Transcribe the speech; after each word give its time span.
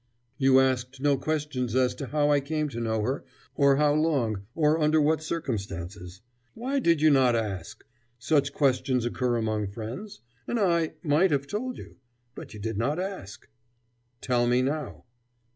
"You 0.39 0.59
asked 0.59 0.99
no 0.99 1.15
questions 1.15 1.75
as 1.75 1.93
to 1.93 2.07
how 2.07 2.31
I 2.31 2.39
came 2.39 2.69
to 2.69 2.79
know 2.79 3.03
her, 3.03 3.23
or 3.53 3.75
how 3.75 3.93
long, 3.93 4.47
or 4.55 4.79
under 4.81 4.99
what 4.99 5.21
circumstances. 5.21 6.21
Why 6.55 6.79
did 6.79 7.01
you 7.03 7.11
not 7.11 7.35
ask? 7.35 7.85
Such 8.17 8.51
questions 8.51 9.05
occur 9.05 9.35
among 9.35 9.67
friends: 9.67 10.21
and 10.47 10.59
I 10.59 10.93
might 11.03 11.29
have 11.29 11.45
told 11.45 11.77
you. 11.77 11.97
But 12.33 12.51
you 12.55 12.59
did 12.59 12.79
not 12.79 12.97
ask." 12.99 13.47
"Tell 14.21 14.47
me 14.47 14.63
now." 14.63 15.03